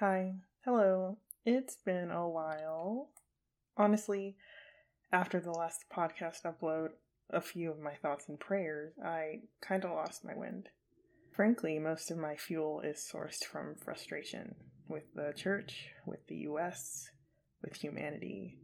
Hi. 0.00 0.34
Hello. 0.64 1.18
It's 1.46 1.76
been 1.76 2.10
a 2.10 2.28
while. 2.28 3.10
Honestly, 3.76 4.36
after 5.12 5.38
the 5.38 5.52
last 5.52 5.84
podcast 5.88 6.42
upload, 6.42 6.88
a 7.30 7.40
few 7.40 7.70
of 7.70 7.78
my 7.78 7.94
thoughts 7.94 8.28
and 8.28 8.40
prayers, 8.40 8.94
I 9.00 9.42
kind 9.60 9.84
of 9.84 9.92
lost 9.92 10.24
my 10.24 10.34
wind. 10.34 10.68
Frankly, 11.32 11.78
most 11.78 12.10
of 12.10 12.18
my 12.18 12.34
fuel 12.34 12.80
is 12.80 13.08
sourced 13.08 13.44
from 13.44 13.76
frustration 13.76 14.56
with 14.88 15.04
the 15.14 15.32
church, 15.36 15.90
with 16.04 16.26
the 16.26 16.38
US, 16.48 17.08
with 17.62 17.76
humanity. 17.76 18.58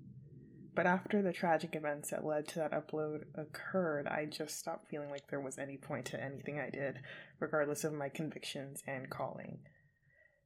But 0.75 0.89
after 0.89 1.23
the 1.23 1.33
tragic 1.33 1.77
events 1.77 2.11
that 2.11 2.27
led 2.27 2.49
to 2.49 2.57
that 2.57 2.73
upload 2.73 3.23
occurred, 3.37 4.09
I 4.09 4.25
just 4.25 4.59
stopped 4.59 4.89
feeling 4.89 5.11
like 5.11 5.29
there 5.29 5.39
was 5.39 5.59
any 5.59 5.77
point 5.77 6.07
to 6.07 6.21
anything 6.21 6.59
I 6.59 6.71
did, 6.71 6.99
regardless 7.39 7.85
of 7.85 7.93
my 7.93 8.09
convictions 8.09 8.83
and 8.85 9.09
calling. 9.09 9.61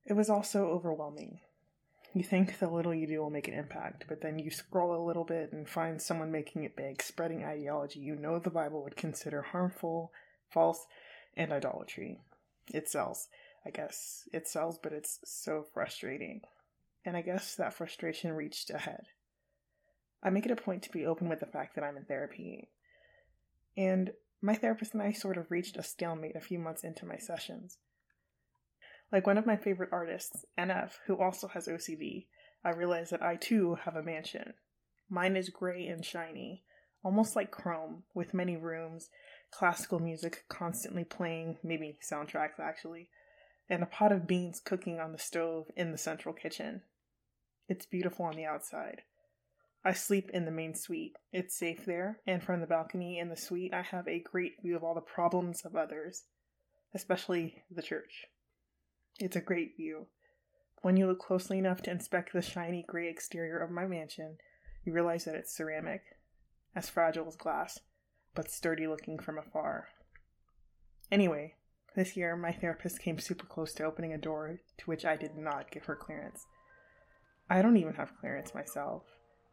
It 0.07 0.12
was 0.14 0.29
also 0.29 0.66
overwhelming. 0.66 1.41
You 2.12 2.22
think 2.22 2.58
the 2.58 2.68
little 2.68 2.95
you 2.95 3.07
do 3.07 3.21
will 3.21 3.31
make 3.31 3.49
an 3.49 3.54
impact, 3.54 4.04
but 4.08 4.21
then 4.21 4.39
you 4.39 4.50
scroll 4.50 4.95
a 4.95 5.04
little 5.04 5.25
bit 5.25 5.53
and 5.53 5.68
find 5.68 6.00
someone 6.00 6.31
making 6.31 6.62
it 6.62 6.76
big, 6.76 7.03
spreading 7.03 7.45
ideology 7.45 7.99
you 7.99 8.14
know 8.14 8.39
the 8.39 8.50
Bible 8.50 8.85
would 8.85 8.96
consider 8.96 9.43
harmful, 9.43 10.12
false, 10.48 10.86
and 11.36 11.53
idolatry. 11.53 12.21
It 12.72 12.89
sells, 12.89 13.29
I 13.67 13.71
guess. 13.71 14.29
It 14.32 14.46
sells, 14.46 14.79
but 14.79 14.93
it's 14.93 15.18
so 15.25 15.64
frustrating. 15.75 16.43
And 17.04 17.17
I 17.17 17.23
guess 17.23 17.57
that 17.57 17.75
frustration 17.75 18.32
reached 18.32 18.71
a 18.71 18.79
head. 18.79 19.07
I 20.23 20.31
make 20.31 20.46
it 20.46 20.53
a 20.53 20.57
point 20.57 20.82
to 20.84 20.93
be 20.93 21.04
open 21.04 21.29
with 21.29 21.40
the 21.40 21.46
fact 21.46 21.75
that 21.75 21.84
I'm 21.84 21.96
in 21.96 22.04
therapy. 22.04 22.68
And 23.76 24.12
my 24.40 24.54
therapist 24.54 24.95
and 24.95 25.03
I 25.03 25.12
sort 25.12 25.36
of 25.36 25.50
reached 25.50 25.76
a 25.76 25.82
stalemate 25.82 26.36
a 26.36 26.40
few 26.40 26.59
months 26.59 26.84
into 26.84 27.04
my 27.07 27.17
sessions. 27.17 27.79
Like 29.14 29.29
one 29.29 29.39
of 29.39 29.46
my 29.46 29.54
favorite 29.54 29.91
artists, 29.93 30.45
NF, 30.59 30.95
who 31.07 31.17
also 31.17 31.46
has 31.46 31.68
OCD, 31.68 32.27
I 32.64 32.70
realize 32.70 33.11
that 33.11 33.23
I 33.23 33.37
too 33.37 33.77
have 33.84 33.95
a 33.95 34.03
mansion. 34.03 34.55
Mine 35.09 35.37
is 35.37 35.51
gray 35.51 35.87
and 35.87 36.05
shiny, 36.05 36.65
almost 37.05 37.37
like 37.37 37.53
chrome, 37.53 38.03
with 38.12 38.35
many 38.35 38.57
rooms, 38.57 39.11
classical 39.53 40.01
music 40.01 40.47
constantly 40.48 41.05
playing, 41.05 41.59
maybe 41.62 41.97
soundtracks 42.03 42.59
actually, 42.59 43.09
and 43.70 43.85
a 43.85 43.87
pot 43.87 44.11
of 44.11 44.27
beans 44.27 44.59
cooking 44.59 44.98
on 44.98 45.12
the 45.12 45.19
stove 45.19 45.67
in 45.77 45.92
the 45.92 45.97
central 45.97 46.35
kitchen. 46.35 46.83
It's 47.69 47.87
beautiful 47.87 48.27
on 48.27 48.35
the 48.35 48.47
outside. 48.47 49.03
I 49.85 49.92
sleep 49.92 50.29
in 50.35 50.45
the 50.45 50.51
main 50.51 50.75
suite. 50.75 51.19
It's 51.33 51.57
safe 51.57 51.87
there, 51.87 52.19
and 52.27 52.42
from 52.42 52.61
the 52.61 52.67
balcony 52.67 53.20
in 53.20 53.29
the 53.29 53.37
suite, 53.37 53.73
I 53.73 53.83
have 53.83 54.09
a 54.09 54.19
great 54.19 54.61
view 54.61 54.75
of 54.75 54.83
all 54.83 54.97
the 54.97 55.01
problems 55.01 55.65
of 55.65 55.77
others, 55.77 56.25
especially 56.92 57.62
the 57.70 57.81
church. 57.81 58.27
It's 59.20 59.37
a 59.37 59.41
great 59.41 59.77
view. 59.77 60.07
When 60.83 60.97
you 60.97 61.07
look 61.07 61.20
closely 61.20 61.59
enough 61.59 61.83
to 61.83 61.91
inspect 61.91 62.33
the 62.33 62.43
shiny 62.43 62.84
gray 62.87 63.09
exterior 63.09 63.59
of 63.59 63.70
my 63.70 63.87
mansion, 63.87 64.39
you 64.84 64.93
realize 64.93 65.25
that 65.25 65.37
it's 65.37 65.55
ceramic, 65.57 66.03
as 66.75 66.91
fragile 66.91 67.29
as 67.29 67.37
glass, 67.37 67.79
but 68.35 68.51
sturdy 68.51 68.89
looking 68.89 69.20
from 69.20 69.39
afar. 69.39 69.89
Anyway, 71.12 71.55
this 71.95 72.17
year 72.17 72.37
my 72.37 72.51
therapist 72.51 72.98
came 72.98 73.20
super 73.20 73.47
close 73.47 73.73
to 73.75 73.85
opening 73.85 74.12
a 74.12 74.19
door 74.19 74.61
to 74.79 74.85
which 74.87 75.05
I 75.05 75.17
did 75.17 75.37
not 75.37 75.70
give 75.70 75.85
her 75.85 75.95
clearance. 75.95 76.45
I 77.48 77.62
don't 77.62 77.77
even 77.77 77.95
have 77.95 78.19
clearance 78.19 78.53
myself. 78.53 79.05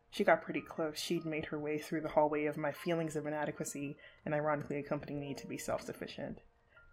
She 0.10 0.24
got 0.24 0.42
pretty 0.42 0.62
close. 0.62 0.98
She'd 1.00 1.26
made 1.26 1.46
her 1.46 1.60
way 1.60 1.78
through 1.78 2.02
the 2.02 2.10
hallway 2.10 2.46
of 2.46 2.58
my 2.58 2.72
feelings 2.72 3.16
of 3.16 3.28
inadequacy 3.28 3.96
and 4.26 4.34
ironically 4.34 4.80
accompanying 4.80 5.22
me 5.22 5.36
to 5.36 5.48
be 5.48 5.58
self 5.58 5.84
sufficient. 5.84 6.40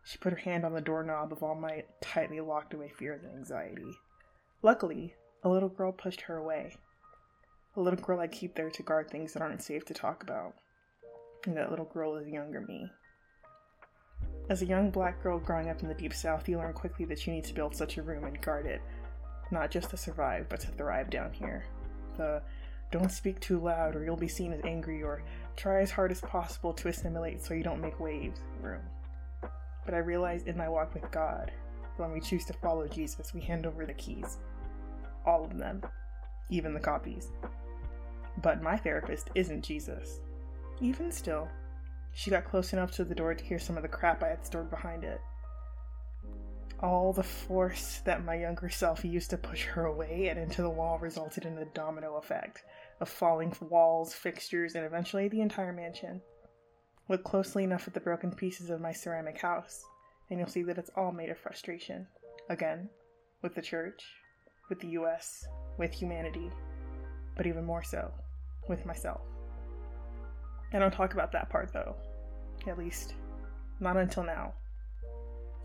She 0.09 0.17
put 0.17 0.33
her 0.33 0.39
hand 0.39 0.65
on 0.65 0.73
the 0.73 0.81
doorknob 0.81 1.33
of 1.33 1.43
all 1.43 1.55
my 1.55 1.85
tightly 2.01 2.41
locked 2.41 2.73
away 2.73 2.89
fears 2.89 3.25
and 3.25 3.37
anxiety. 3.37 3.99
Luckily, 4.63 5.13
a 5.43 5.51
little 5.51 5.69
girl 5.69 5.93
pushed 5.93 6.23
her 6.23 6.39
away. 6.39 6.79
A 7.77 7.81
little 7.83 8.01
girl 8.01 8.19
I 8.19 8.27
keep 8.27 8.55
there 8.55 8.71
to 8.71 8.83
guard 8.83 9.11
things 9.11 9.35
that 9.35 9.43
aren't 9.43 9.63
safe 9.63 9.85
to 9.85 9.93
talk 9.93 10.23
about. 10.23 10.55
And 11.45 11.55
that 11.59 11.69
little 11.69 11.85
girl 11.85 12.17
is 12.17 12.27
younger 12.27 12.63
me. 12.63 12.91
As 14.49 14.63
a 14.63 14.67
young 14.67 14.91
black 14.91 15.23
girl 15.23 15.39
growing 15.39 15.69
up 15.69 15.83
in 15.83 15.89
the 15.89 15.95
deep 15.95 16.15
south, 16.15 16.49
you 16.49 16.57
learn 16.57 16.73
quickly 16.73 17.05
that 17.05 17.27
you 17.27 17.35
need 17.35 17.45
to 17.45 17.53
build 17.53 17.77
such 17.77 17.99
a 17.99 18.03
room 18.03 18.25
and 18.25 18.41
guard 18.41 18.65
it, 18.65 18.81
not 19.51 19.71
just 19.71 19.91
to 19.91 19.99
survive, 19.99 20.49
but 20.49 20.61
to 20.61 20.69
thrive 20.69 21.11
down 21.11 21.35
here. 21.35 21.67
The 22.17 22.41
don't 22.91 23.13
speak 23.13 23.41
too 23.41 23.61
loud 23.61 23.95
or 23.95 24.03
you'll 24.03 24.17
be 24.17 24.27
seen 24.27 24.55
as 24.55 24.65
angry, 24.65 25.03
or 25.03 25.23
try 25.55 25.83
as 25.83 25.91
hard 25.91 26.13
as 26.13 26.23
possible 26.23 26.73
to 26.73 26.89
assimilate 26.89 27.43
so 27.43 27.53
you 27.53 27.63
don't 27.63 27.83
make 27.83 28.01
waves 28.01 28.41
room. 28.63 28.81
But 29.89 29.95
I 29.95 30.01
realized 30.01 30.49
in 30.49 30.57
my 30.59 30.69
walk 30.69 30.93
with 30.93 31.11
God, 31.11 31.51
when 31.97 32.13
we 32.13 32.21
choose 32.21 32.45
to 32.45 32.53
follow 32.53 32.87
Jesus, 32.87 33.33
we 33.33 33.41
hand 33.41 33.65
over 33.65 33.87
the 33.87 33.95
keys. 33.95 34.37
All 35.25 35.43
of 35.43 35.57
them, 35.57 35.81
even 36.51 36.75
the 36.75 36.79
copies. 36.79 37.29
But 38.43 38.63
my 38.63 38.77
therapist 38.77 39.31
isn't 39.35 39.65
Jesus. 39.65 40.21
Even 40.83 41.11
still, 41.11 41.49
she 42.13 42.29
got 42.29 42.45
close 42.45 42.75
enough 42.75 42.91
to 42.97 43.05
the 43.05 43.15
door 43.15 43.33
to 43.33 43.43
hear 43.43 43.59
some 43.59 43.79
of 43.79 43.83
the 43.83 43.89
crap 43.89 44.23
I 44.23 44.29
had 44.29 44.45
stored 44.45 44.69
behind 44.69 45.05
it. 45.05 45.23
All 46.81 47.15
the 47.15 47.23
force 47.23 48.03
that 48.05 48.27
my 48.27 48.35
younger 48.35 48.69
self 48.69 49.07
used 49.07 49.31
to 49.31 49.39
push 49.39 49.65
her 49.65 49.87
away 49.87 50.29
and 50.29 50.39
into 50.39 50.61
the 50.61 50.69
wall 50.69 50.99
resulted 50.99 51.47
in 51.47 51.57
a 51.57 51.65
domino 51.65 52.17
effect 52.17 52.63
of 53.01 53.09
falling 53.09 53.57
walls, 53.63 54.13
fixtures, 54.13 54.75
and 54.75 54.85
eventually 54.85 55.29
the 55.29 55.41
entire 55.41 55.73
mansion. 55.73 56.21
Look 57.09 57.25
closely 57.25 57.65
enough 57.65 57.89
at 57.89 57.95
the 57.95 58.01
broken 58.01 58.31
pieces 58.33 58.69
of 58.69 58.83
my 58.83 58.93
ceramic 58.93 59.41
house, 59.41 59.83
and 60.29 60.39
you'll 60.39 60.49
see 60.49 60.63
that 60.65 60.77
it's 60.77 60.91
all 60.95 61.11
made 61.11 61.31
of 61.31 61.39
frustration. 61.39 62.07
Again, 62.51 62.91
with 63.43 63.55
the 63.55 63.63
church, 63.63 64.05
with 64.69 64.79
the 64.81 64.89
US, 64.89 65.47
with 65.79 65.93
humanity, 65.93 66.51
but 67.35 67.47
even 67.47 67.65
more 67.65 67.83
so, 67.83 68.13
with 68.69 68.85
myself. 68.85 69.23
I 70.73 70.79
don't 70.79 70.93
talk 70.93 71.15
about 71.15 71.33
that 71.33 71.49
part 71.49 71.73
though, 71.73 71.97
at 72.67 72.79
least, 72.79 73.15
not 73.81 73.97
until 73.97 74.25
now. 74.25 74.53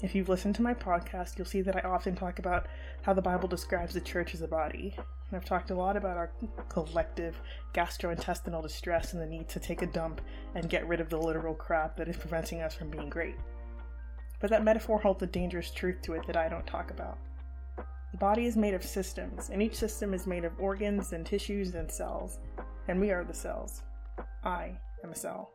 If 0.01 0.13
you've 0.13 0.29
listened 0.29 0.55
to 0.55 0.61
my 0.61 0.73
podcast, 0.73 1.37
you'll 1.37 1.45
see 1.45 1.61
that 1.61 1.77
I 1.77 1.87
often 1.87 2.15
talk 2.15 2.39
about 2.39 2.67
how 3.03 3.13
the 3.13 3.21
Bible 3.21 3.47
describes 3.47 3.93
the 3.93 4.01
church 4.01 4.33
as 4.33 4.41
a 4.41 4.47
body. 4.47 4.93
And 4.97 5.37
I've 5.37 5.45
talked 5.45 5.71
a 5.71 5.75
lot 5.75 5.95
about 5.95 6.17
our 6.17 6.31
collective 6.67 7.39
gastrointestinal 7.73 8.61
distress 8.61 9.13
and 9.13 9.21
the 9.21 9.25
need 9.25 9.47
to 9.49 9.59
take 9.59 9.81
a 9.81 9.87
dump 9.87 10.21
and 10.55 10.69
get 10.69 10.87
rid 10.87 10.99
of 10.99 11.09
the 11.09 11.17
literal 11.17 11.55
crap 11.55 11.95
that 11.97 12.09
is 12.09 12.17
preventing 12.17 12.61
us 12.61 12.75
from 12.75 12.89
being 12.89 13.09
great. 13.09 13.35
But 14.41 14.49
that 14.49 14.65
metaphor 14.65 14.99
holds 14.99 15.23
a 15.23 15.27
dangerous 15.27 15.71
truth 15.71 16.01
to 16.01 16.13
it 16.13 16.27
that 16.27 16.35
I 16.35 16.49
don't 16.49 16.67
talk 16.67 16.91
about. 16.91 17.17
The 18.11 18.17
body 18.17 18.45
is 18.45 18.57
made 18.57 18.73
of 18.73 18.83
systems, 18.83 19.49
and 19.49 19.61
each 19.61 19.75
system 19.75 20.13
is 20.13 20.27
made 20.27 20.43
of 20.43 20.59
organs 20.59 21.13
and 21.13 21.25
tissues 21.25 21.73
and 21.75 21.89
cells, 21.89 22.39
and 22.87 22.99
we 22.99 23.09
are 23.11 23.23
the 23.23 23.33
cells. 23.33 23.81
I 24.43 24.77
am 25.03 25.11
a 25.11 25.15
cell. 25.15 25.51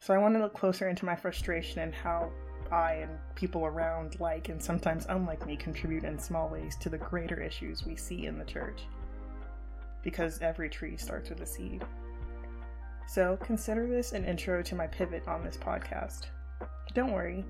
So 0.00 0.14
I 0.14 0.18
want 0.18 0.34
to 0.34 0.40
look 0.40 0.54
closer 0.54 0.88
into 0.88 1.04
my 1.04 1.16
frustration 1.16 1.80
and 1.80 1.94
how 1.94 2.30
I 2.72 2.94
and 2.94 3.18
people 3.34 3.66
around 3.66 4.18
like 4.20 4.48
and 4.48 4.62
sometimes 4.62 5.06
unlike 5.08 5.46
me 5.46 5.56
contribute 5.56 6.04
in 6.04 6.18
small 6.18 6.48
ways 6.48 6.76
to 6.80 6.88
the 6.88 6.98
greater 6.98 7.40
issues 7.40 7.84
we 7.84 7.96
see 7.96 8.26
in 8.26 8.38
the 8.38 8.44
church. 8.44 8.82
Because 10.02 10.40
every 10.40 10.68
tree 10.68 10.96
starts 10.96 11.30
with 11.30 11.40
a 11.40 11.46
seed. 11.46 11.84
So 13.08 13.38
consider 13.42 13.88
this 13.88 14.12
an 14.12 14.24
intro 14.24 14.62
to 14.62 14.74
my 14.74 14.86
pivot 14.86 15.26
on 15.28 15.44
this 15.44 15.56
podcast. 15.56 16.26
Don't 16.94 17.12
worry, 17.12 17.44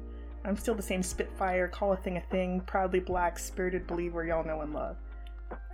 I'm 0.44 0.56
still 0.56 0.74
the 0.74 0.82
same 0.82 1.02
Spitfire, 1.02 1.66
call 1.66 1.92
a 1.92 1.96
thing 1.96 2.18
a 2.18 2.20
thing, 2.20 2.60
proudly 2.60 3.00
black, 3.00 3.38
spirited 3.38 3.86
believer 3.86 4.24
y'all 4.24 4.44
know 4.44 4.60
and 4.60 4.72
love. 4.72 4.96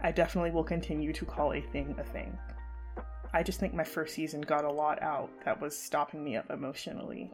I 0.03 0.13
definitely 0.13 0.51
will 0.51 0.65
continue 0.65 1.13
to 1.13 1.25
call 1.25 1.53
a 1.53 1.61
thing 1.61 1.95
a 1.99 2.05
thing. 2.05 2.39
I 3.35 3.43
just 3.43 3.61
think 3.61 3.75
my 3.75 3.85
first 3.85 4.15
season 4.15 4.41
got 4.41 4.65
a 4.65 4.71
lot 4.71 5.03
out 5.03 5.31
that 5.45 5.61
was 5.61 5.77
stopping 5.77 6.23
me 6.23 6.37
up 6.37 6.51
emotionally. 6.51 7.31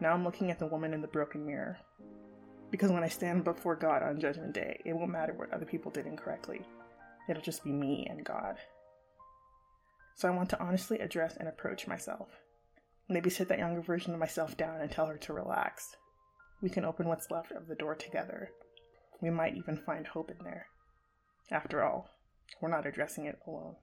Now 0.00 0.12
I'm 0.12 0.24
looking 0.24 0.50
at 0.50 0.58
the 0.58 0.66
woman 0.66 0.92
in 0.92 1.00
the 1.00 1.08
broken 1.08 1.46
mirror. 1.46 1.78
Because 2.70 2.90
when 2.90 3.04
I 3.04 3.08
stand 3.08 3.44
before 3.44 3.76
God 3.76 4.02
on 4.02 4.20
Judgment 4.20 4.52
Day, 4.52 4.80
it 4.84 4.92
won't 4.92 5.12
matter 5.12 5.32
what 5.32 5.52
other 5.52 5.64
people 5.64 5.90
did 5.90 6.06
incorrectly. 6.06 6.60
It'll 7.28 7.42
just 7.42 7.64
be 7.64 7.72
me 7.72 8.06
and 8.10 8.24
God. 8.24 8.56
So 10.16 10.28
I 10.28 10.32
want 10.32 10.50
to 10.50 10.60
honestly 10.60 10.98
address 10.98 11.36
and 11.36 11.48
approach 11.48 11.86
myself. 11.86 12.28
Maybe 13.08 13.30
sit 13.30 13.48
that 13.48 13.58
younger 13.58 13.80
version 13.80 14.12
of 14.12 14.20
myself 14.20 14.56
down 14.56 14.80
and 14.80 14.90
tell 14.90 15.06
her 15.06 15.18
to 15.18 15.32
relax. 15.32 15.96
We 16.62 16.70
can 16.70 16.84
open 16.84 17.08
what's 17.08 17.30
left 17.30 17.52
of 17.52 17.68
the 17.68 17.74
door 17.74 17.94
together. 17.94 18.50
We 19.20 19.30
might 19.30 19.56
even 19.56 19.76
find 19.76 20.06
hope 20.06 20.30
in 20.30 20.44
there. 20.44 20.66
After 21.50 21.82
all, 21.82 22.08
we're 22.60 22.70
not 22.70 22.86
addressing 22.86 23.26
it 23.26 23.38
alone. 23.46 23.76